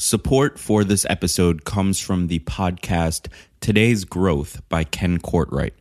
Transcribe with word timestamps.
Support 0.00 0.60
for 0.60 0.84
this 0.84 1.04
episode 1.10 1.64
comes 1.64 1.98
from 1.98 2.28
the 2.28 2.38
podcast 2.38 3.26
Today's 3.58 4.04
Growth 4.04 4.62
by 4.68 4.84
Ken 4.84 5.18
Courtright. 5.18 5.72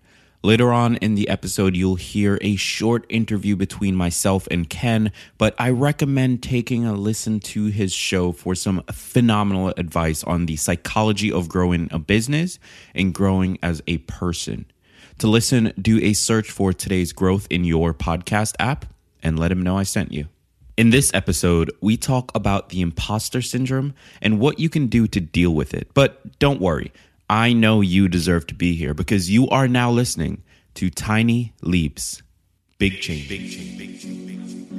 Later 0.41 0.73
on 0.73 0.95
in 0.95 1.13
the 1.13 1.29
episode, 1.29 1.75
you'll 1.75 1.97
hear 1.97 2.39
a 2.41 2.55
short 2.55 3.05
interview 3.09 3.55
between 3.55 3.95
myself 3.95 4.47
and 4.49 4.67
Ken, 4.67 5.11
but 5.37 5.53
I 5.59 5.69
recommend 5.69 6.41
taking 6.41 6.83
a 6.83 6.95
listen 6.95 7.39
to 7.41 7.67
his 7.67 7.93
show 7.93 8.31
for 8.31 8.55
some 8.55 8.81
phenomenal 8.91 9.71
advice 9.77 10.23
on 10.23 10.47
the 10.47 10.55
psychology 10.55 11.31
of 11.31 11.47
growing 11.47 11.87
a 11.91 11.99
business 11.99 12.57
and 12.95 13.13
growing 13.13 13.59
as 13.61 13.83
a 13.85 13.99
person. 13.99 14.65
To 15.19 15.27
listen, 15.27 15.73
do 15.79 15.99
a 16.01 16.13
search 16.13 16.49
for 16.49 16.73
Today's 16.73 17.13
Growth 17.13 17.45
in 17.51 17.65
your 17.65 17.93
podcast 17.93 18.55
app 18.57 18.87
and 19.21 19.37
let 19.37 19.51
him 19.51 19.61
know 19.61 19.77
I 19.77 19.83
sent 19.83 20.11
you. 20.11 20.27
In 20.77 20.91
this 20.91 21.11
episode, 21.11 21.71
we 21.81 21.97
talk 21.97 22.31
about 22.35 22.69
the 22.69 22.81
imposter 22.81 23.41
syndrome 23.41 23.95
and 24.21 24.39
what 24.39 24.59
you 24.59 24.69
can 24.69 24.85
do 24.85 25.07
to 25.07 25.19
deal 25.19 25.55
with 25.55 25.73
it. 25.73 25.89
But 25.95 26.37
don't 26.37 26.61
worry, 26.61 26.93
I 27.27 27.51
know 27.51 27.81
you 27.81 28.07
deserve 28.07 28.45
to 28.45 28.53
be 28.53 28.75
here 28.75 28.93
because 28.93 29.27
you 29.27 29.49
are 29.49 29.67
now 29.67 29.89
listening 29.89 30.43
to 30.75 30.91
Tiny 30.91 31.55
Leaps, 31.63 32.21
Big 32.77 33.01
Change. 33.01 33.27
Big 33.27 33.49
change, 33.49 33.77
big 33.79 33.99
change, 33.99 34.27
big 34.27 34.39
change. 34.39 34.76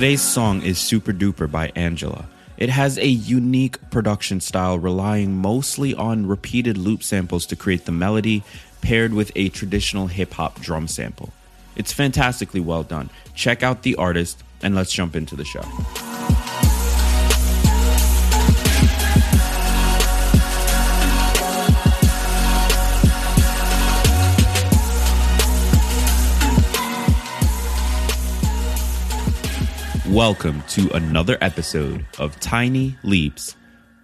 Today's 0.00 0.22
song 0.22 0.62
is 0.62 0.78
Super 0.78 1.12
Duper 1.12 1.50
by 1.50 1.72
Angela. 1.76 2.24
It 2.56 2.70
has 2.70 2.96
a 2.96 3.06
unique 3.06 3.90
production 3.90 4.40
style 4.40 4.78
relying 4.78 5.36
mostly 5.36 5.94
on 5.94 6.24
repeated 6.24 6.78
loop 6.78 7.02
samples 7.02 7.44
to 7.44 7.54
create 7.54 7.84
the 7.84 7.92
melody, 7.92 8.42
paired 8.80 9.12
with 9.12 9.30
a 9.36 9.50
traditional 9.50 10.06
hip 10.06 10.32
hop 10.32 10.58
drum 10.58 10.88
sample. 10.88 11.34
It's 11.76 11.92
fantastically 11.92 12.60
well 12.60 12.82
done. 12.82 13.10
Check 13.34 13.62
out 13.62 13.82
the 13.82 13.94
artist, 13.96 14.42
and 14.62 14.74
let's 14.74 14.90
jump 14.90 15.14
into 15.14 15.36
the 15.36 15.44
show. 15.44 15.66
Welcome 30.10 30.64
to 30.70 30.90
another 30.92 31.38
episode 31.40 32.04
of 32.18 32.40
Tiny 32.40 32.96
Leaps, 33.04 33.54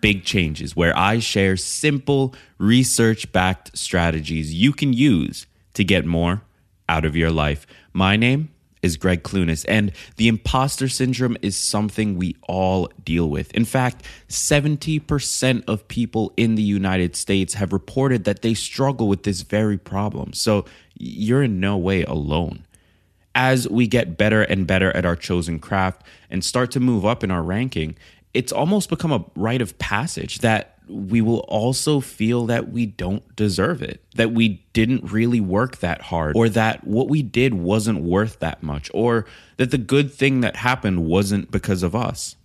Big 0.00 0.24
Changes, 0.24 0.76
where 0.76 0.96
I 0.96 1.18
share 1.18 1.56
simple, 1.56 2.32
research 2.58 3.32
backed 3.32 3.76
strategies 3.76 4.54
you 4.54 4.72
can 4.72 4.92
use 4.92 5.48
to 5.74 5.82
get 5.82 6.06
more 6.06 6.42
out 6.88 7.04
of 7.04 7.16
your 7.16 7.32
life. 7.32 7.66
My 7.92 8.14
name 8.14 8.50
is 8.82 8.96
Gregg 8.96 9.24
Clunis, 9.24 9.64
and 9.68 9.90
the 10.16 10.28
imposter 10.28 10.88
syndrome 10.88 11.36
is 11.42 11.56
something 11.56 12.16
we 12.16 12.36
all 12.44 12.88
deal 13.02 13.28
with. 13.28 13.52
In 13.52 13.64
fact, 13.64 14.04
70% 14.28 15.64
of 15.66 15.88
people 15.88 16.32
in 16.36 16.54
the 16.54 16.62
United 16.62 17.16
States 17.16 17.54
have 17.54 17.72
reported 17.72 18.22
that 18.24 18.42
they 18.42 18.54
struggle 18.54 19.08
with 19.08 19.24
this 19.24 19.40
very 19.40 19.76
problem. 19.76 20.32
So 20.34 20.66
you're 20.94 21.42
in 21.42 21.58
no 21.58 21.76
way 21.76 22.04
alone 22.04 22.65
as 23.36 23.68
we 23.68 23.86
get 23.86 24.16
better 24.16 24.42
and 24.42 24.66
better 24.66 24.90
at 24.96 25.04
our 25.04 25.14
chosen 25.14 25.58
craft 25.58 26.02
and 26.30 26.42
start 26.42 26.70
to 26.72 26.80
move 26.80 27.04
up 27.04 27.22
in 27.22 27.30
our 27.30 27.42
ranking, 27.42 27.94
it's 28.32 28.50
almost 28.50 28.88
become 28.88 29.12
a 29.12 29.24
rite 29.36 29.60
of 29.60 29.78
passage 29.78 30.38
that 30.38 30.78
we 30.88 31.20
will 31.20 31.40
also 31.40 32.00
feel 32.00 32.46
that 32.46 32.70
we 32.70 32.86
don't 32.86 33.36
deserve 33.36 33.82
it, 33.82 34.02
that 34.14 34.32
we 34.32 34.64
didn't 34.72 35.12
really 35.12 35.40
work 35.40 35.78
that 35.78 36.00
hard, 36.00 36.34
or 36.34 36.48
that 36.48 36.86
what 36.86 37.08
we 37.08 37.22
did 37.22 37.52
wasn't 37.52 38.00
worth 38.00 38.38
that 38.38 38.62
much, 38.62 38.90
or 38.94 39.26
that 39.58 39.70
the 39.70 39.78
good 39.78 40.12
thing 40.12 40.40
that 40.40 40.56
happened 40.56 41.04
wasn't 41.04 41.50
because 41.50 41.82
of 41.82 41.94
us. 41.94 42.36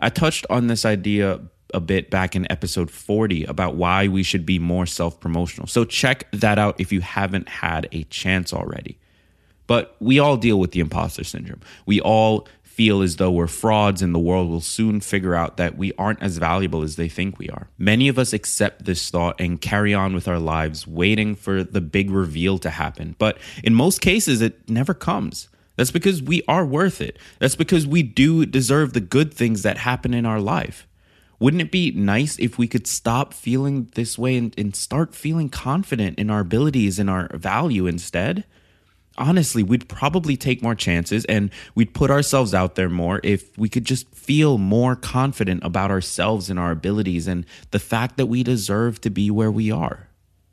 I 0.00 0.10
touched 0.10 0.44
on 0.50 0.66
this 0.66 0.84
idea 0.84 1.40
a 1.72 1.80
bit 1.80 2.10
back 2.10 2.36
in 2.36 2.50
episode 2.50 2.90
40 2.90 3.44
about 3.44 3.76
why 3.76 4.08
we 4.08 4.22
should 4.22 4.44
be 4.44 4.58
more 4.58 4.84
self 4.86 5.18
promotional. 5.18 5.66
So 5.66 5.84
check 5.84 6.30
that 6.32 6.58
out 6.58 6.78
if 6.78 6.92
you 6.92 7.00
haven't 7.00 7.48
had 7.48 7.88
a 7.92 8.02
chance 8.04 8.52
already. 8.52 8.98
But 9.66 9.96
we 10.00 10.18
all 10.18 10.36
deal 10.36 10.58
with 10.58 10.72
the 10.72 10.80
imposter 10.80 11.24
syndrome. 11.24 11.60
We 11.86 12.00
all 12.00 12.46
feel 12.76 13.00
as 13.00 13.16
though 13.16 13.30
we're 13.30 13.46
frauds 13.46 14.02
and 14.02 14.14
the 14.14 14.18
world 14.18 14.50
will 14.50 14.60
soon 14.60 15.00
figure 15.00 15.34
out 15.34 15.56
that 15.56 15.78
we 15.78 15.94
aren't 15.94 16.22
as 16.22 16.36
valuable 16.36 16.82
as 16.82 16.96
they 16.96 17.08
think 17.08 17.38
we 17.38 17.48
are. 17.48 17.68
Many 17.78 18.06
of 18.08 18.18
us 18.18 18.34
accept 18.34 18.84
this 18.84 19.08
thought 19.08 19.40
and 19.40 19.58
carry 19.58 19.94
on 19.94 20.12
with 20.12 20.28
our 20.28 20.38
lives 20.38 20.86
waiting 20.86 21.34
for 21.34 21.64
the 21.64 21.80
big 21.80 22.10
reveal 22.10 22.58
to 22.58 22.68
happen. 22.68 23.16
But 23.18 23.38
in 23.64 23.74
most 23.74 24.02
cases, 24.02 24.42
it 24.42 24.68
never 24.68 24.92
comes. 24.92 25.48
That's 25.76 25.90
because 25.90 26.22
we 26.22 26.42
are 26.48 26.66
worth 26.66 27.00
it. 27.00 27.18
That's 27.38 27.56
because 27.56 27.86
we 27.86 28.02
do 28.02 28.44
deserve 28.44 28.92
the 28.92 29.00
good 29.00 29.32
things 29.32 29.62
that 29.62 29.78
happen 29.78 30.12
in 30.12 30.26
our 30.26 30.40
life. 30.40 30.86
Wouldn't 31.38 31.62
it 31.62 31.70
be 31.70 31.92
nice 31.92 32.38
if 32.38 32.58
we 32.58 32.66
could 32.66 32.86
stop 32.86 33.32
feeling 33.32 33.90
this 33.94 34.18
way 34.18 34.36
and, 34.36 34.54
and 34.58 34.76
start 34.76 35.14
feeling 35.14 35.48
confident 35.48 36.18
in 36.18 36.28
our 36.30 36.40
abilities 36.40 36.98
and 36.98 37.08
our 37.08 37.34
value 37.36 37.86
instead? 37.86 38.44
Honestly, 39.18 39.62
we'd 39.62 39.88
probably 39.88 40.36
take 40.36 40.62
more 40.62 40.74
chances 40.74 41.24
and 41.26 41.50
we'd 41.74 41.94
put 41.94 42.10
ourselves 42.10 42.54
out 42.54 42.74
there 42.74 42.88
more 42.88 43.20
if 43.22 43.56
we 43.58 43.68
could 43.68 43.84
just 43.84 44.08
feel 44.14 44.58
more 44.58 44.96
confident 44.96 45.62
about 45.64 45.90
ourselves 45.90 46.50
and 46.50 46.58
our 46.58 46.70
abilities 46.70 47.26
and 47.26 47.46
the 47.70 47.78
fact 47.78 48.16
that 48.16 48.26
we 48.26 48.42
deserve 48.42 49.00
to 49.00 49.10
be 49.10 49.30
where 49.30 49.50
we 49.50 49.70
are. 49.70 50.08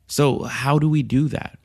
So, 0.08 0.44
how 0.44 0.80
do 0.80 0.90
we 0.90 1.02
do 1.02 1.28
that? 1.30 1.58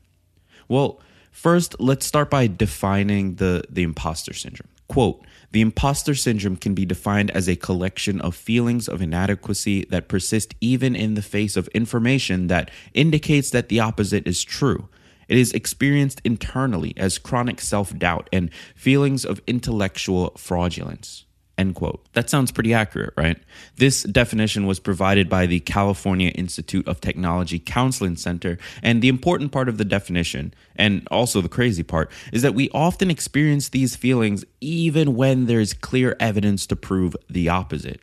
Well, 0.68 1.00
first, 1.30 1.78
let's 1.80 2.06
start 2.06 2.30
by 2.30 2.46
defining 2.46 3.36
the, 3.36 3.64
the 3.68 3.82
imposter 3.82 4.32
syndrome. 4.32 4.68
Quote, 4.88 5.24
the 5.50 5.60
imposter 5.60 6.14
syndrome 6.14 6.56
can 6.56 6.74
be 6.74 6.84
defined 6.84 7.30
as 7.30 7.48
a 7.48 7.56
collection 7.56 8.20
of 8.20 8.34
feelings 8.34 8.88
of 8.88 9.00
inadequacy 9.00 9.86
that 9.90 10.08
persist 10.08 10.54
even 10.60 10.94
in 10.94 11.14
the 11.14 11.22
face 11.22 11.56
of 11.56 11.68
information 11.68 12.48
that 12.48 12.70
indicates 12.92 13.50
that 13.50 13.68
the 13.68 13.80
opposite 13.80 14.26
is 14.26 14.44
true. 14.44 14.88
It 15.28 15.38
is 15.38 15.52
experienced 15.52 16.20
internally 16.24 16.94
as 16.96 17.18
chronic 17.18 17.60
self 17.60 17.96
doubt 17.96 18.28
and 18.32 18.50
feelings 18.74 19.24
of 19.24 19.40
intellectual 19.46 20.32
fraudulence. 20.36 21.24
End 21.58 21.74
quote. 21.74 22.06
That 22.12 22.30
sounds 22.30 22.52
pretty 22.52 22.72
accurate, 22.72 23.12
right? 23.16 23.36
This 23.76 24.04
definition 24.04 24.66
was 24.66 24.78
provided 24.78 25.28
by 25.28 25.46
the 25.46 25.58
California 25.58 26.30
Institute 26.30 26.86
of 26.86 27.00
Technology 27.00 27.58
Counseling 27.58 28.14
Center. 28.14 28.58
And 28.80 29.02
the 29.02 29.08
important 29.08 29.50
part 29.50 29.68
of 29.68 29.76
the 29.76 29.84
definition, 29.84 30.54
and 30.76 31.06
also 31.10 31.40
the 31.40 31.48
crazy 31.48 31.82
part, 31.82 32.12
is 32.32 32.42
that 32.42 32.54
we 32.54 32.70
often 32.70 33.10
experience 33.10 33.70
these 33.70 33.96
feelings 33.96 34.44
even 34.60 35.16
when 35.16 35.46
there's 35.46 35.74
clear 35.74 36.16
evidence 36.20 36.64
to 36.68 36.76
prove 36.76 37.16
the 37.28 37.48
opposite. 37.48 38.02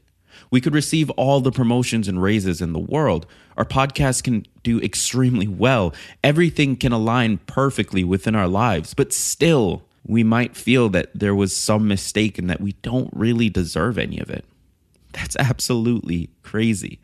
We 0.51 0.61
could 0.61 0.73
receive 0.73 1.09
all 1.11 1.41
the 1.41 1.51
promotions 1.51 2.07
and 2.07 2.21
raises 2.21 2.61
in 2.61 2.73
the 2.73 2.79
world. 2.79 3.25
Our 3.57 3.65
podcast 3.65 4.23
can 4.23 4.45
do 4.63 4.79
extremely 4.81 5.47
well. 5.47 5.93
Everything 6.23 6.75
can 6.75 6.91
align 6.91 7.37
perfectly 7.45 8.03
within 8.03 8.35
our 8.35 8.47
lives, 8.47 8.93
but 8.93 9.13
still, 9.13 9.83
we 10.05 10.23
might 10.23 10.55
feel 10.55 10.89
that 10.89 11.09
there 11.15 11.35
was 11.35 11.55
some 11.55 11.87
mistake 11.87 12.37
and 12.37 12.49
that 12.49 12.61
we 12.61 12.73
don't 12.81 13.09
really 13.13 13.49
deserve 13.49 13.97
any 13.97 14.19
of 14.19 14.29
it. 14.29 14.45
That's 15.13 15.35
absolutely 15.37 16.29
crazy. 16.43 16.99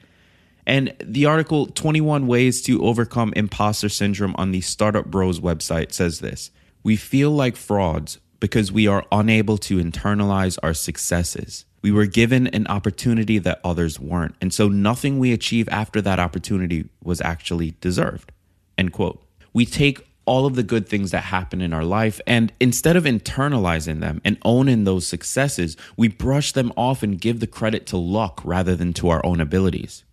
And 0.67 0.93
the 1.03 1.25
article 1.25 1.65
21 1.65 2.27
Ways 2.27 2.61
to 2.63 2.83
Overcome 2.83 3.33
Imposter 3.35 3.89
Syndrome 3.89 4.35
on 4.37 4.51
the 4.51 4.61
Startup 4.61 5.05
Bros 5.05 5.39
website 5.39 5.91
says 5.91 6.19
this 6.19 6.51
We 6.83 6.95
feel 6.95 7.31
like 7.31 7.55
frauds 7.55 8.19
because 8.39 8.71
we 8.71 8.87
are 8.87 9.05
unable 9.11 9.57
to 9.57 9.77
internalize 9.77 10.57
our 10.61 10.73
successes. 10.73 11.65
We 11.81 11.91
were 11.91 12.05
given 12.05 12.47
an 12.47 12.67
opportunity 12.67 13.39
that 13.39 13.59
others 13.63 13.99
weren't. 13.99 14.35
And 14.39 14.53
so 14.53 14.67
nothing 14.67 15.17
we 15.17 15.33
achieve 15.33 15.67
after 15.69 16.01
that 16.01 16.19
opportunity 16.19 16.89
was 17.03 17.21
actually 17.21 17.75
deserved. 17.81 18.31
End 18.77 18.93
quote. 18.93 19.23
We 19.53 19.65
take 19.65 20.07
all 20.25 20.45
of 20.45 20.55
the 20.55 20.63
good 20.63 20.87
things 20.87 21.11
that 21.11 21.23
happen 21.23 21.61
in 21.61 21.73
our 21.73 21.83
life 21.83 22.21
and 22.27 22.53
instead 22.59 22.95
of 22.95 23.05
internalizing 23.05 23.99
them 23.99 24.21
and 24.23 24.37
owning 24.43 24.83
those 24.83 25.07
successes, 25.07 25.75
we 25.97 26.07
brush 26.07 26.51
them 26.51 26.71
off 26.77 27.01
and 27.01 27.19
give 27.19 27.39
the 27.39 27.47
credit 27.47 27.85
to 27.87 27.97
luck 27.97 28.41
rather 28.43 28.75
than 28.75 28.93
to 28.93 29.09
our 29.09 29.25
own 29.25 29.41
abilities. 29.41 30.03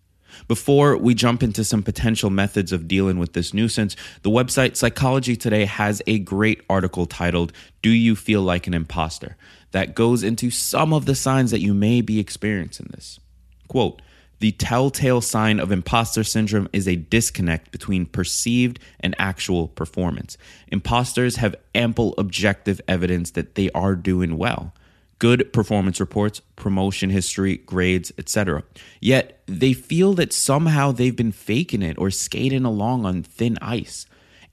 Before 0.47 0.97
we 0.97 1.13
jump 1.13 1.43
into 1.43 1.63
some 1.63 1.83
potential 1.83 2.29
methods 2.29 2.71
of 2.71 2.87
dealing 2.87 3.19
with 3.19 3.33
this 3.33 3.53
nuisance, 3.53 3.95
the 4.23 4.29
website 4.29 4.75
Psychology 4.75 5.35
Today 5.35 5.65
has 5.65 6.01
a 6.07 6.19
great 6.19 6.61
article 6.69 7.05
titled, 7.05 7.53
Do 7.81 7.89
You 7.89 8.15
Feel 8.15 8.41
Like 8.41 8.67
an 8.67 8.73
Imposter? 8.73 9.35
that 9.71 9.95
goes 9.95 10.23
into 10.23 10.49
some 10.49 10.93
of 10.93 11.05
the 11.05 11.15
signs 11.15 11.51
that 11.51 11.61
you 11.61 11.73
may 11.73 12.01
be 12.01 12.19
experiencing 12.19 12.87
this. 12.91 13.19
Quote, 13.67 14.01
the 14.39 14.51
telltale 14.53 15.19
sign 15.19 15.59
of 15.59 15.71
imposter 15.71 16.23
syndrome 16.23 16.69
is 16.71 16.87
a 16.87 16.95
disconnect 16.95 17.71
between 17.71 18.05
perceived 18.05 18.79
and 19.01 19.13
actual 19.19 19.67
performance. 19.67 20.37
Imposters 20.69 21.35
have 21.35 21.55
ample 21.75 22.15
objective 22.17 22.79
evidence 22.87 23.31
that 23.31 23.55
they 23.55 23.69
are 23.71 23.95
doing 23.95 24.37
well 24.37 24.73
good 25.19 25.51
performance 25.53 25.99
reports, 25.99 26.41
promotion 26.55 27.09
history, 27.09 27.57
grades, 27.57 28.11
etc. 28.17 28.63
Yet 28.99 29.41
they 29.45 29.73
feel 29.73 30.13
that 30.15 30.33
somehow 30.33 30.91
they've 30.91 31.15
been 31.15 31.31
faking 31.31 31.81
it 31.81 31.97
or 31.97 32.09
skating 32.09 32.65
along 32.65 33.05
on 33.05 33.23
thin 33.23 33.57
ice. 33.61 34.05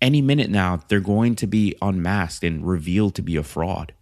Any 0.02 0.20
minute 0.20 0.50
now, 0.50 0.82
they're 0.88 1.00
going 1.00 1.36
to 1.36 1.46
be 1.46 1.74
unmasked 1.80 2.44
and 2.44 2.66
revealed 2.66 3.14
to 3.14 3.22
be 3.22 3.36
a 3.36 3.42
fraud. 3.42 3.92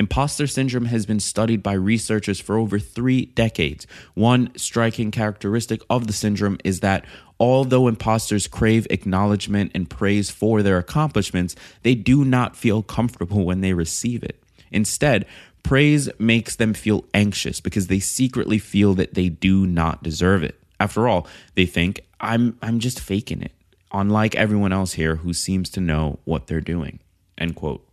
Imposter 0.00 0.46
syndrome 0.46 0.86
has 0.86 1.06
been 1.06 1.20
studied 1.20 1.62
by 1.62 1.72
researchers 1.72 2.40
for 2.40 2.58
over 2.58 2.78
three 2.78 3.26
decades. 3.26 3.86
One 4.14 4.50
striking 4.56 5.10
characteristic 5.10 5.82
of 5.88 6.06
the 6.06 6.12
syndrome 6.12 6.58
is 6.64 6.80
that 6.80 7.04
although 7.38 7.88
imposters 7.88 8.48
crave 8.48 8.86
acknowledgement 8.90 9.72
and 9.74 9.88
praise 9.88 10.30
for 10.30 10.62
their 10.62 10.78
accomplishments, 10.78 11.54
they 11.82 11.94
do 11.94 12.24
not 12.24 12.56
feel 12.56 12.82
comfortable 12.82 13.44
when 13.44 13.60
they 13.60 13.72
receive 13.72 14.22
it. 14.24 14.42
Instead, 14.70 15.26
Praise 15.64 16.08
makes 16.18 16.54
them 16.56 16.74
feel 16.74 17.04
anxious 17.12 17.58
because 17.58 17.88
they 17.88 17.98
secretly 17.98 18.58
feel 18.58 18.94
that 18.94 19.14
they 19.14 19.28
do 19.28 19.66
not 19.66 20.02
deserve 20.02 20.44
it. 20.44 20.60
After 20.78 21.08
all, 21.08 21.26
they 21.56 21.66
think, 21.66 22.00
I'm, 22.20 22.56
I'm 22.62 22.78
just 22.78 23.00
faking 23.00 23.42
it, 23.42 23.52
unlike 23.92 24.36
everyone 24.36 24.72
else 24.72 24.92
here 24.92 25.16
who 25.16 25.32
seems 25.32 25.70
to 25.70 25.80
know 25.80 26.20
what 26.24 26.46
they're 26.46 26.60
doing. 26.60 27.00
End 27.38 27.56
quote. 27.56 27.84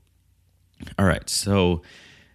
All 0.99 1.05
right, 1.05 1.27
so 1.29 1.81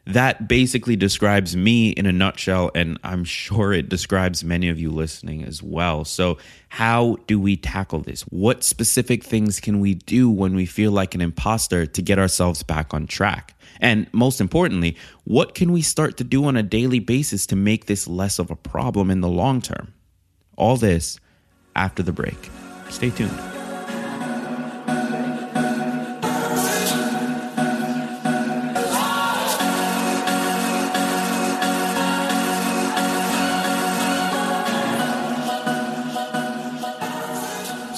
that 0.06 0.46
basically 0.46 0.94
describes 0.94 1.56
me 1.56 1.90
in 1.90 2.06
a 2.06 2.12
nutshell, 2.12 2.70
and 2.74 2.98
I'm 3.02 3.24
sure 3.24 3.72
it 3.72 3.88
describes 3.88 4.44
many 4.44 4.68
of 4.68 4.78
you 4.78 4.90
listening 4.90 5.44
as 5.44 5.62
well. 5.62 6.04
So, 6.04 6.38
how 6.68 7.16
do 7.26 7.40
we 7.40 7.56
tackle 7.56 8.00
this? 8.00 8.22
What 8.22 8.62
specific 8.62 9.24
things 9.24 9.58
can 9.58 9.80
we 9.80 9.94
do 9.94 10.30
when 10.30 10.54
we 10.54 10.64
feel 10.64 10.92
like 10.92 11.14
an 11.14 11.20
imposter 11.20 11.86
to 11.86 12.02
get 12.02 12.18
ourselves 12.18 12.62
back 12.62 12.94
on 12.94 13.06
track? 13.06 13.54
And 13.80 14.06
most 14.12 14.40
importantly, 14.40 14.96
what 15.24 15.54
can 15.54 15.72
we 15.72 15.82
start 15.82 16.16
to 16.18 16.24
do 16.24 16.44
on 16.44 16.56
a 16.56 16.62
daily 16.62 17.00
basis 17.00 17.46
to 17.46 17.56
make 17.56 17.86
this 17.86 18.06
less 18.06 18.38
of 18.38 18.50
a 18.50 18.56
problem 18.56 19.10
in 19.10 19.20
the 19.20 19.28
long 19.28 19.60
term? 19.60 19.92
All 20.56 20.76
this 20.76 21.18
after 21.74 22.02
the 22.02 22.12
break. 22.12 22.50
Stay 22.88 23.10
tuned. 23.10 23.55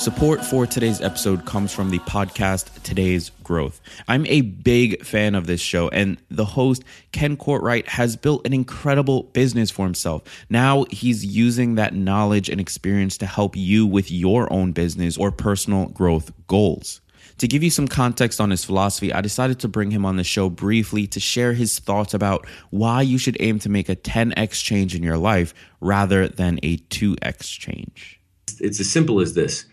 Support 0.08 0.42
for 0.42 0.66
today's 0.66 1.02
episode 1.02 1.44
comes 1.44 1.70
from 1.70 1.90
the 1.90 1.98
podcast 1.98 2.82
Today's 2.82 3.30
Growth. 3.44 3.78
I'm 4.08 4.24
a 4.24 4.40
big 4.40 5.04
fan 5.04 5.34
of 5.34 5.46
this 5.46 5.60
show, 5.60 5.90
and 5.90 6.16
the 6.30 6.46
host, 6.46 6.82
Ken 7.12 7.36
Courtright, 7.36 7.86
has 7.88 8.16
built 8.16 8.46
an 8.46 8.54
incredible 8.54 9.24
business 9.24 9.70
for 9.70 9.84
himself. 9.84 10.22
Now 10.48 10.86
he's 10.90 11.26
using 11.26 11.74
that 11.74 11.92
knowledge 11.92 12.48
and 12.48 12.58
experience 12.58 13.18
to 13.18 13.26
help 13.26 13.54
you 13.54 13.86
with 13.86 14.10
your 14.10 14.50
own 14.50 14.72
business 14.72 15.18
or 15.18 15.30
personal 15.30 15.88
growth 15.88 16.32
goals. 16.46 17.02
To 17.36 17.46
give 17.46 17.62
you 17.62 17.68
some 17.68 17.86
context 17.86 18.40
on 18.40 18.48
his 18.48 18.64
philosophy, 18.64 19.12
I 19.12 19.20
decided 19.20 19.60
to 19.60 19.68
bring 19.68 19.90
him 19.90 20.06
on 20.06 20.16
the 20.16 20.24
show 20.24 20.48
briefly 20.48 21.06
to 21.08 21.20
share 21.20 21.52
his 21.52 21.78
thoughts 21.80 22.14
about 22.14 22.46
why 22.70 23.02
you 23.02 23.18
should 23.18 23.36
aim 23.40 23.58
to 23.58 23.68
make 23.68 23.90
a 23.90 23.96
10x 23.96 24.64
change 24.64 24.94
in 24.94 25.02
your 25.02 25.18
life 25.18 25.52
rather 25.82 26.28
than 26.28 26.58
a 26.62 26.78
2x 26.78 27.58
change. 27.58 28.18
It's 28.58 28.80
as 28.80 28.90
simple 28.90 29.20
as 29.20 29.34
this 29.34 29.66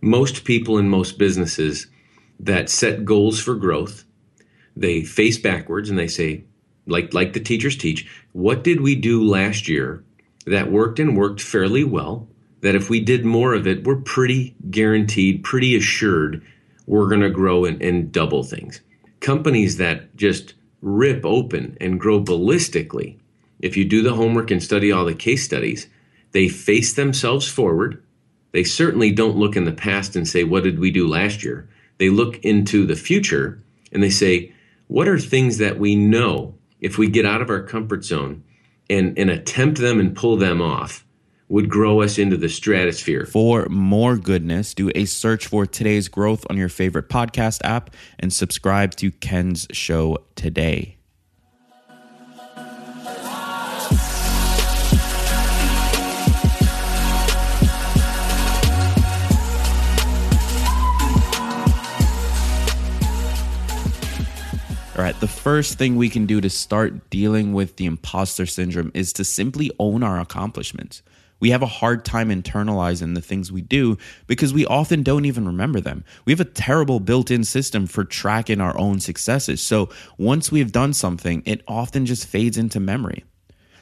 most 0.00 0.44
people 0.44 0.78
in 0.78 0.88
most 0.88 1.18
businesses 1.18 1.86
that 2.38 2.70
set 2.70 3.04
goals 3.04 3.40
for 3.40 3.54
growth, 3.54 4.04
they 4.76 5.02
face 5.02 5.38
backwards 5.38 5.90
and 5.90 5.98
they 5.98 6.08
say, 6.08 6.44
like 6.86 7.12
like 7.12 7.32
the 7.32 7.40
teachers 7.40 7.76
teach, 7.76 8.08
what 8.32 8.64
did 8.64 8.80
we 8.80 8.94
do 8.94 9.22
last 9.22 9.68
year 9.68 10.02
that 10.46 10.70
worked 10.70 10.98
and 10.98 11.16
worked 11.16 11.40
fairly 11.40 11.84
well? 11.84 12.28
That 12.62 12.74
if 12.74 12.90
we 12.90 13.00
did 13.00 13.24
more 13.24 13.54
of 13.54 13.66
it, 13.66 13.84
we're 13.84 13.96
pretty 13.96 14.54
guaranteed, 14.70 15.44
pretty 15.44 15.76
assured 15.76 16.42
we're 16.86 17.08
going 17.08 17.22
to 17.22 17.30
grow 17.30 17.64
and, 17.64 17.80
and 17.80 18.12
double 18.12 18.42
things. 18.42 18.80
Companies 19.20 19.76
that 19.78 20.14
just 20.16 20.54
rip 20.82 21.24
open 21.24 21.76
and 21.80 22.00
grow 22.00 22.22
ballistically, 22.22 23.18
if 23.60 23.76
you 23.76 23.84
do 23.84 24.02
the 24.02 24.14
homework 24.14 24.50
and 24.50 24.62
study 24.62 24.90
all 24.92 25.04
the 25.04 25.14
case 25.14 25.44
studies, 25.44 25.88
they 26.32 26.48
face 26.48 26.92
themselves 26.94 27.48
forward 27.48 28.02
they 28.52 28.64
certainly 28.64 29.12
don't 29.12 29.36
look 29.36 29.56
in 29.56 29.64
the 29.64 29.72
past 29.72 30.16
and 30.16 30.26
say, 30.26 30.44
What 30.44 30.64
did 30.64 30.78
we 30.78 30.90
do 30.90 31.06
last 31.06 31.44
year? 31.44 31.68
They 31.98 32.10
look 32.10 32.38
into 32.44 32.86
the 32.86 32.96
future 32.96 33.62
and 33.92 34.02
they 34.02 34.10
say, 34.10 34.52
What 34.88 35.08
are 35.08 35.18
things 35.18 35.58
that 35.58 35.78
we 35.78 35.96
know 35.96 36.54
if 36.80 36.98
we 36.98 37.08
get 37.08 37.26
out 37.26 37.42
of 37.42 37.50
our 37.50 37.62
comfort 37.62 38.04
zone 38.04 38.42
and, 38.88 39.18
and 39.18 39.30
attempt 39.30 39.78
them 39.78 40.00
and 40.00 40.16
pull 40.16 40.36
them 40.36 40.60
off? 40.60 41.04
would 41.50 41.68
grow 41.68 42.00
us 42.00 42.16
into 42.16 42.36
the 42.36 42.48
stratosphere. 42.48 43.26
For 43.26 43.66
more 43.68 44.16
goodness, 44.16 44.72
do 44.72 44.90
a 44.94 45.04
search 45.04 45.48
for 45.48 45.66
today's 45.66 46.06
growth 46.06 46.46
on 46.48 46.56
your 46.56 46.68
favorite 46.68 47.08
podcast 47.08 47.60
app 47.64 47.90
and 48.20 48.32
subscribe 48.32 48.94
to 48.96 49.10
Ken's 49.10 49.66
show 49.72 50.18
today. 50.36 50.99
The 65.20 65.28
first 65.28 65.76
thing 65.76 65.96
we 65.96 66.08
can 66.08 66.24
do 66.24 66.40
to 66.40 66.48
start 66.48 67.10
dealing 67.10 67.52
with 67.52 67.76
the 67.76 67.84
imposter 67.84 68.46
syndrome 68.46 68.90
is 68.94 69.12
to 69.12 69.22
simply 69.22 69.70
own 69.78 70.02
our 70.02 70.18
accomplishments. 70.18 71.02
We 71.40 71.50
have 71.50 71.60
a 71.60 71.66
hard 71.66 72.06
time 72.06 72.30
internalizing 72.30 73.14
the 73.14 73.20
things 73.20 73.52
we 73.52 73.60
do 73.60 73.98
because 74.26 74.54
we 74.54 74.64
often 74.64 75.02
don't 75.02 75.26
even 75.26 75.46
remember 75.46 75.78
them. 75.78 76.04
We 76.24 76.32
have 76.32 76.40
a 76.40 76.46
terrible 76.46 77.00
built 77.00 77.30
in 77.30 77.44
system 77.44 77.86
for 77.86 78.02
tracking 78.02 78.62
our 78.62 78.76
own 78.78 78.98
successes. 78.98 79.60
So 79.60 79.90
once 80.16 80.50
we've 80.50 80.72
done 80.72 80.94
something, 80.94 81.42
it 81.44 81.62
often 81.68 82.06
just 82.06 82.26
fades 82.26 82.56
into 82.56 82.80
memory. 82.80 83.24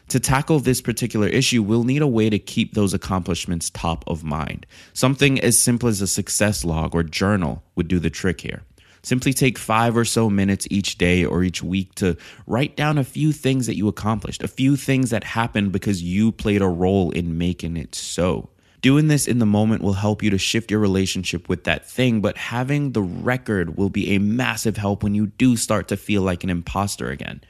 To 0.09 0.19
tackle 0.19 0.59
this 0.59 0.81
particular 0.81 1.29
issue, 1.29 1.63
we'll 1.63 1.85
need 1.85 2.03
a 2.03 2.09
way 2.09 2.31
to 2.31 2.39
keep 2.39 2.75
those 2.75 2.95
accomplishments 2.95 3.71
top 3.71 4.03
of 4.09 4.25
mind. 4.25 4.67
Something 4.93 5.41
as 5.41 5.57
simple 5.57 5.89
as 5.89 6.01
a 6.01 6.09
success 6.09 6.65
log 6.65 6.97
or 6.97 7.05
journal 7.05 7.63
would 7.77 7.87
do 7.87 8.01
the 8.01 8.11
trick 8.11 8.41
here. 8.41 8.63
Simply 9.03 9.33
take 9.33 9.59
five 9.59 9.97
or 9.97 10.05
so 10.05 10.29
minutes 10.29 10.67
each 10.71 10.99
day 10.99 11.25
or 11.25 11.43
each 11.43 11.63
week 11.63 11.95
to 11.97 12.17
write 12.47 12.77
down 12.77 12.99
a 12.99 13.05
few 13.05 13.33
things 13.33 13.67
that 13.67 13.77
you 13.77 13.89
accomplished, 13.89 14.43
a 14.43 14.49
few 14.49 14.77
things 14.77 15.11
that 15.11 15.25
happened 15.25 15.73
because 15.73 16.03
you 16.03 16.33
played 16.33 16.63
a 16.63 16.69
role 16.69 17.11
in 17.11 17.39
making 17.39 17.77
it 17.77 17.95
so. 17.95 18.51
Doing 18.81 19.09
this 19.09 19.27
in 19.27 19.41
the 19.41 19.47
moment 19.47 19.83
will 19.83 19.95
help 19.95 20.23
you 20.23 20.31
to 20.31 20.39
shift 20.39 20.71
your 20.71 20.79
relationship 20.79 21.49
with 21.49 21.65
that 21.65 21.89
thing, 21.89 22.21
but 22.21 22.37
having 22.37 22.93
the 22.93 23.03
record 23.03 23.77
will 23.77 23.91
be 23.91 24.15
a 24.15 24.21
massive 24.21 24.77
help 24.77 25.03
when 25.03 25.15
you 25.15 25.27
do 25.27 25.57
start 25.57 25.89
to 25.89 25.97
feel 25.97 26.23
like 26.23 26.45
an 26.45 26.51
imposter 26.51 27.11
again. 27.11 27.41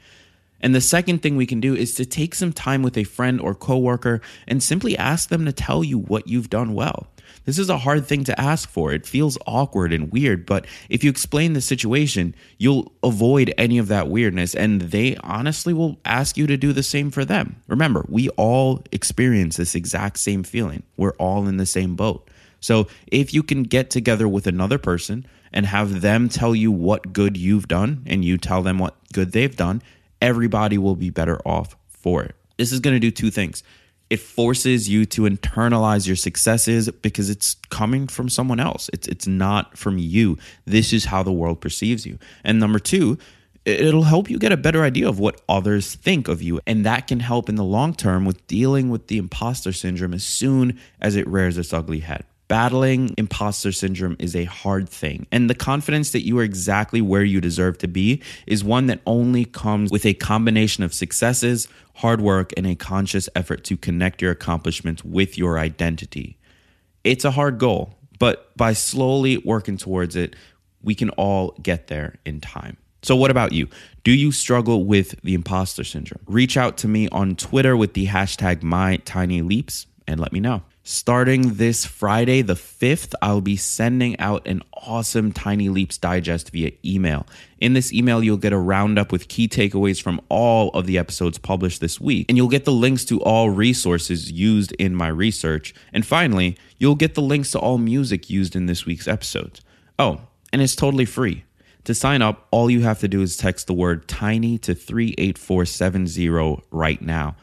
And 0.61 0.73
the 0.73 0.81
second 0.81 1.21
thing 1.21 1.35
we 1.35 1.45
can 1.45 1.59
do 1.59 1.75
is 1.75 1.93
to 1.95 2.05
take 2.05 2.35
some 2.35 2.51
time 2.51 2.81
with 2.81 2.97
a 2.97 3.03
friend 3.03 3.39
or 3.39 3.53
coworker 3.55 4.21
and 4.47 4.61
simply 4.61 4.97
ask 4.97 5.29
them 5.29 5.45
to 5.45 5.53
tell 5.53 5.83
you 5.83 5.99
what 5.99 6.27
you've 6.27 6.49
done 6.49 6.73
well. 6.73 7.07
This 7.45 7.59
is 7.59 7.69
a 7.69 7.77
hard 7.77 8.05
thing 8.07 8.23
to 8.25 8.39
ask 8.39 8.69
for. 8.69 8.91
It 8.91 9.07
feels 9.07 9.37
awkward 9.47 9.93
and 9.93 10.11
weird, 10.11 10.45
but 10.45 10.65
if 10.89 11.03
you 11.03 11.09
explain 11.09 11.53
the 11.53 11.61
situation, 11.61 12.35
you'll 12.57 12.91
avoid 13.03 13.53
any 13.57 13.77
of 13.77 13.87
that 13.87 14.07
weirdness 14.07 14.55
and 14.55 14.81
they 14.81 15.15
honestly 15.17 15.73
will 15.73 15.99
ask 16.05 16.37
you 16.37 16.47
to 16.47 16.57
do 16.57 16.73
the 16.73 16.83
same 16.83 17.11
for 17.11 17.25
them. 17.25 17.55
Remember, 17.67 18.05
we 18.07 18.29
all 18.29 18.83
experience 18.91 19.57
this 19.57 19.75
exact 19.75 20.19
same 20.19 20.43
feeling. 20.43 20.83
We're 20.97 21.13
all 21.13 21.47
in 21.47 21.57
the 21.57 21.65
same 21.65 21.95
boat. 21.95 22.29
So 22.59 22.87
if 23.07 23.33
you 23.33 23.43
can 23.43 23.63
get 23.63 23.89
together 23.89 24.27
with 24.27 24.47
another 24.47 24.77
person 24.77 25.25
and 25.53 25.65
have 25.65 26.01
them 26.01 26.29
tell 26.29 26.55
you 26.55 26.71
what 26.71 27.13
good 27.13 27.37
you've 27.37 27.67
done 27.67 28.03
and 28.05 28.23
you 28.23 28.37
tell 28.37 28.61
them 28.61 28.77
what 28.79 28.95
good 29.13 29.31
they've 29.31 29.55
done, 29.55 29.81
everybody 30.21 30.77
will 30.77 30.95
be 30.95 31.09
better 31.09 31.39
off 31.47 31.75
for 31.87 32.23
it. 32.23 32.35
This 32.57 32.71
is 32.71 32.81
going 32.81 32.95
to 32.95 32.99
do 32.99 33.11
two 33.11 33.31
things. 33.31 33.63
It 34.09 34.19
forces 34.19 34.89
you 34.89 35.05
to 35.07 35.23
internalize 35.23 36.07
your 36.07 36.15
successes 36.15 36.89
because 36.89 37.29
it's 37.29 37.55
coming 37.69 38.07
from 38.07 38.27
someone 38.27 38.59
else. 38.59 38.89
It's 38.91 39.07
it's 39.07 39.27
not 39.27 39.77
from 39.77 39.97
you. 39.97 40.37
This 40.65 40.93
is 40.93 41.05
how 41.05 41.23
the 41.23 41.31
world 41.31 41.61
perceives 41.61 42.05
you. 42.05 42.17
And 42.43 42.59
number 42.59 42.79
2, 42.79 43.17
it'll 43.65 44.03
help 44.03 44.29
you 44.29 44.39
get 44.39 44.51
a 44.51 44.57
better 44.57 44.83
idea 44.83 45.07
of 45.07 45.19
what 45.19 45.41
others 45.47 45.93
think 45.95 46.27
of 46.27 46.41
you 46.41 46.59
and 46.65 46.85
that 46.85 47.07
can 47.07 47.19
help 47.19 47.49
in 47.49 47.55
the 47.55 47.63
long 47.63 47.93
term 47.93 48.25
with 48.25 48.45
dealing 48.47 48.89
with 48.89 49.07
the 49.07 49.17
imposter 49.17 49.71
syndrome 49.71 50.13
as 50.13 50.23
soon 50.23 50.79
as 50.99 51.15
it 51.15 51.27
rears 51.27 51.57
its 51.57 51.73
ugly 51.73 51.99
head. 51.99 52.25
Battling 52.49 53.13
imposter 53.15 53.71
syndrome 53.71 54.15
is 54.17 54.35
a 54.35 54.45
hard 54.45 54.89
thing, 54.89 55.27
and 55.31 55.47
the 55.47 55.53
confidence 55.53 56.09
that 56.13 56.25
you 56.25 56.39
are 56.39 56.43
exactly 56.43 56.99
where 56.99 57.23
you 57.23 57.39
deserve 57.39 57.77
to 57.77 57.87
be 57.87 58.23
is 58.47 58.63
one 58.63 58.87
that 58.87 59.01
only 59.05 59.45
comes 59.45 59.91
with 59.91 60.03
a 60.03 60.15
combination 60.15 60.83
of 60.83 60.91
successes, 60.91 61.67
hard 61.97 62.21
work, 62.21 62.51
and 62.57 62.65
a 62.65 62.73
conscious 62.73 63.29
effort 63.35 63.63
to 63.65 63.77
connect 63.77 64.19
your 64.19 64.31
accomplishments 64.31 65.05
with 65.05 65.37
your 65.37 65.59
identity. 65.59 66.39
It's 67.03 67.23
a 67.23 67.29
hard 67.29 67.59
goal, 67.59 67.93
but 68.17 68.57
by 68.57 68.73
slowly 68.73 69.37
working 69.37 69.77
towards 69.77 70.15
it, 70.15 70.35
we 70.81 70.95
can 70.95 71.11
all 71.11 71.51
get 71.61 71.85
there 71.85 72.15
in 72.25 72.41
time. 72.41 72.77
So, 73.03 73.15
what 73.15 73.29
about 73.29 73.51
you? 73.51 73.67
Do 74.03 74.11
you 74.11 74.31
struggle 74.31 74.85
with 74.85 75.21
the 75.21 75.35
imposter 75.35 75.83
syndrome? 75.83 76.23
Reach 76.25 76.57
out 76.57 76.77
to 76.77 76.87
me 76.87 77.09
on 77.09 77.35
Twitter 77.35 77.77
with 77.77 77.93
the 77.93 78.07
hashtag 78.07 78.61
MyTinyLeaps 78.61 79.85
and 80.07 80.19
let 80.19 80.33
me 80.33 80.39
know. 80.39 80.63
Starting 80.91 81.53
this 81.53 81.85
Friday, 81.85 82.41
the 82.41 82.55
5th, 82.55 83.13
I'll 83.21 83.41
be 83.41 83.55
sending 83.55 84.19
out 84.19 84.47
an 84.47 84.63
awesome 84.73 85.31
Tiny 85.31 85.69
Leaps 85.69 85.99
digest 85.99 86.49
via 86.49 86.71
email. 86.83 87.27
In 87.59 87.73
this 87.73 87.93
email, 87.93 88.23
you'll 88.23 88.37
get 88.37 88.53
a 88.53 88.57
roundup 88.57 89.11
with 89.11 89.27
key 89.27 89.47
takeaways 89.47 90.01
from 90.01 90.19
all 90.29 90.71
of 90.71 90.87
the 90.87 90.97
episodes 90.97 91.37
published 91.37 91.79
this 91.79 92.01
week, 92.01 92.25
and 92.27 92.37
you'll 92.39 92.47
get 92.47 92.65
the 92.65 92.71
links 92.71 93.05
to 93.05 93.21
all 93.21 93.51
resources 93.51 94.31
used 94.31 94.71
in 94.79 94.95
my 94.95 95.09
research. 95.09 95.75
And 95.93 96.03
finally, 96.03 96.57
you'll 96.79 96.95
get 96.95 97.13
the 97.13 97.21
links 97.21 97.51
to 97.51 97.59
all 97.59 97.77
music 97.77 98.31
used 98.31 98.55
in 98.55 98.65
this 98.65 98.87
week's 98.87 99.07
episode. 99.07 99.59
Oh, 99.99 100.21
and 100.51 100.59
it's 100.59 100.75
totally 100.75 101.05
free. 101.05 101.43
To 101.83 101.93
sign 101.93 102.23
up, 102.23 102.47
all 102.49 102.69
you 102.69 102.81
have 102.81 102.99
to 103.01 103.07
do 103.07 103.21
is 103.21 103.37
text 103.37 103.67
the 103.67 103.73
word 103.73 104.07
tiny 104.07 104.57
to 104.59 104.73
38470 104.73 106.63
right 106.71 107.01
now. 107.01 107.35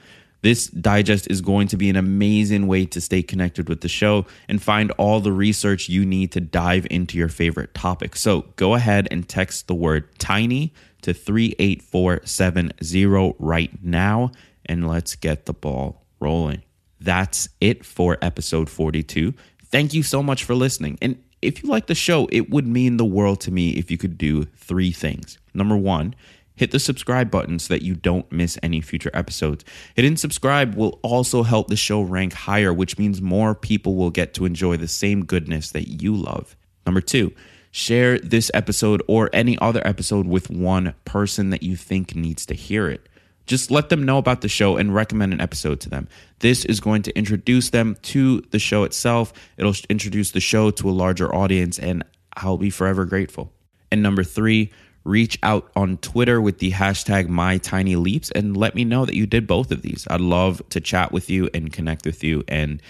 This 0.43 0.67
digest 0.69 1.31
is 1.31 1.41
going 1.41 1.69
to 1.69 1.77
be 1.77 1.89
an 1.91 1.97
amazing 1.97 2.67
way 2.67 2.87
to 2.87 3.01
stay 3.01 3.23
connected 3.23 3.69
with 3.69 3.81
the 3.81 3.89
show 3.89 4.27
and 4.49 4.61
find 4.63 4.91
all 4.93 5.21
the 5.21 5.33
research 5.33 5.89
you 5.89 6.05
need 6.05 6.33
to 6.33 6.41
dive 6.41 6.87
into 6.91 7.17
your 7.19 7.29
favorite 7.29 7.75
topic. 7.75 8.17
So 8.17 8.43
go 8.57 8.75
ahead 8.75 9.07
and 9.11 9.29
text 9.29 9.67
the 9.67 9.75
word 9.75 10.19
tiny 10.19 10.73
to 11.03 11.13
38470 11.15 13.35
right 13.39 13.71
now 13.83 14.31
and 14.67 14.89
let's 14.89 15.17
get 15.17 15.47
the 15.47 15.53
ball 15.53 16.05
rolling. 16.21 16.63
That's 17.01 17.49
it 17.61 17.85
for 17.85 18.19
episode 18.23 18.71
42. 18.71 19.35
Thank 19.67 19.95
you 19.95 20.03
so 20.03 20.23
much 20.23 20.45
for 20.45 20.55
listening. 20.55 20.99
And 21.03 21.23
if 21.43 21.63
you 21.63 21.69
like 21.69 21.87
the 21.87 21.95
show, 21.95 22.29
it 22.33 22.51
would 22.51 22.67
mean 22.67 22.97
the 22.97 23.05
world 23.05 23.41
to 23.43 23.51
me 23.51 23.71
if 23.71 23.91
you 23.91 23.99
could 23.99 24.19
do 24.19 24.45
three 24.57 24.91
things. 24.91 25.39
Number 25.55 25.77
one, 25.77 26.15
hit 26.57 26.71
the 26.71 26.79
subscribe 26.79 27.31
button 27.31 27.59
so 27.59 27.73
that 27.73 27.83
you 27.83 27.95
don't 27.95 28.31
miss 28.33 28.59
any 28.63 28.81
future 28.81 29.11
episodes. 29.15 29.65
Hitting 29.95 30.17
subscribe 30.17 30.75
will 30.75 30.99
also 31.03 31.43
help 31.43 31.69
the 31.69 31.77
show 31.77 32.03
rank 32.03 32.33
higher, 32.33 32.73
which 32.73 32.99
means 32.99 33.23
more 33.23 33.55
people 33.55 33.95
will 33.95 34.11
get 34.11 34.35
to 34.35 34.45
enjoy 34.45 34.77
the 34.77 34.89
same 34.89 35.25
goodness 35.25 35.71
that 35.71 36.03
you 36.03 36.15
love. 36.15 36.57
Number 36.85 37.01
two, 37.01 37.33
share 37.71 38.19
this 38.19 38.51
episode 38.55 39.03
or 39.07 39.31
any 39.33 39.59
other 39.59 39.87
episode 39.87 40.27
with 40.27 40.51
one 40.51 40.95
person 41.05 41.51
that 41.51 41.63
you 41.63 41.77
think 41.77 42.17
needs 42.17 42.47
to 42.47 42.55
hear 42.55 42.89
it. 42.89 43.09
Just 43.47 43.71
let 43.71 43.91
them 43.91 44.05
know 44.05 44.19
about 44.19 44.41
the 44.41 44.49
show 44.49 44.77
and 44.77 44.93
recommend 44.93 45.33
an 45.33 45.41
episode 45.41 45.79
to 45.81 45.89
them. 45.89 46.09
This 46.41 46.65
is 46.65 46.81
going 46.81 47.03
to 47.03 47.17
introduce 47.17 47.71
them 47.71 47.97
to 48.03 48.41
the 48.51 48.59
show 48.59 48.83
itself. 48.83 49.33
It'll 49.57 49.75
introduce 49.89 50.33
the 50.33 50.41
show 50.41 50.71
to 50.73 50.91
a 50.91 50.91
larger 50.91 51.33
audience, 51.33 51.79
and 51.79 52.03
I'll 52.37 52.59
be 52.59 52.71
forever 52.71 53.05
grateful. 53.05 53.53
And 53.93 54.03
number 54.03 54.25
three, 54.25 54.73
reach 55.07 55.39
out 55.43 55.71
on 55.77 55.97
Twitter 55.99 56.41
with 56.41 56.59
the 56.59 56.73
hashtag 56.73 57.29
MyTinyLeaps 57.29 58.33
and 58.35 58.57
let 58.57 58.75
me 58.75 58.85
know 58.85 59.07
that 59.07 59.15
you 59.15 59.25
did 59.25 59.47
both 59.47 59.71
of 59.71 59.83
these. 59.83 60.07
I'd 60.11 60.21
love 60.21 60.61
to 60.71 60.81
chat 60.81 61.13
with 61.13 61.31
you 61.31 61.49
and 61.55 61.73
connect 61.73 62.05
with 62.05 62.25
you 62.25 62.43
and 62.49 62.83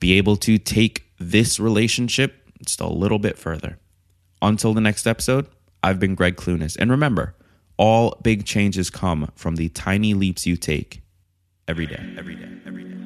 be 0.00 0.14
able 0.14 0.36
to 0.38 0.58
take 0.58 1.04
this 1.18 1.60
relationship 1.60 2.34
just 2.66 2.80
a 2.80 2.88
little 2.88 3.20
bit 3.20 3.38
further. 3.38 3.78
Until 4.42 4.74
the 4.74 4.80
next 4.80 5.06
episode, 5.06 5.46
I've 5.82 6.00
been 6.00 6.16
Gregg 6.16 6.36
Clunis. 6.36 6.76
And 6.76 6.90
remember, 6.90 7.36
all 7.76 8.18
big 8.22 8.44
changes 8.44 8.90
come 8.90 9.30
from 9.36 9.54
the 9.54 9.68
tiny 9.68 10.14
leaps 10.14 10.46
you 10.46 10.56
take 10.56 11.02
every 11.68 11.86
day, 11.86 12.14
every 12.18 12.34
day, 12.34 12.48
every 12.66 12.84
day. 12.84 13.01